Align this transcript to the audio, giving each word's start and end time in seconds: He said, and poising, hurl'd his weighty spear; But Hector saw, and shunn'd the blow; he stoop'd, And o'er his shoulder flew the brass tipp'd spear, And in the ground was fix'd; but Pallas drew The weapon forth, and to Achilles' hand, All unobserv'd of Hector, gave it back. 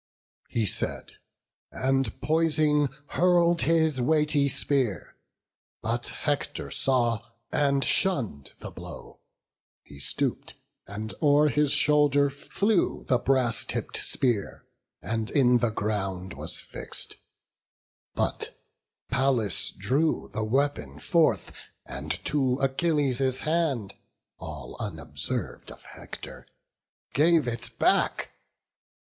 He 0.47 0.65
said, 0.65 1.17
and 1.71 2.19
poising, 2.21 2.87
hurl'd 3.09 3.61
his 3.61 4.01
weighty 4.01 4.49
spear; 4.49 5.15
But 5.83 6.07
Hector 6.07 6.71
saw, 6.71 7.21
and 7.51 7.83
shunn'd 7.83 8.53
the 8.61 8.71
blow; 8.71 9.19
he 9.83 9.99
stoop'd, 9.99 10.55
And 10.87 11.13
o'er 11.21 11.49
his 11.49 11.71
shoulder 11.71 12.31
flew 12.31 13.05
the 13.09 13.19
brass 13.19 13.63
tipp'd 13.63 13.97
spear, 13.97 14.65
And 15.03 15.29
in 15.29 15.59
the 15.59 15.69
ground 15.69 16.33
was 16.33 16.61
fix'd; 16.61 17.17
but 18.15 18.59
Pallas 19.11 19.69
drew 19.69 20.31
The 20.33 20.43
weapon 20.43 20.97
forth, 20.97 21.51
and 21.85 22.09
to 22.25 22.55
Achilles' 22.57 23.41
hand, 23.41 23.93
All 24.39 24.77
unobserv'd 24.79 25.69
of 25.71 25.83
Hector, 25.83 26.47
gave 27.13 27.47
it 27.47 27.77
back. 27.77 28.31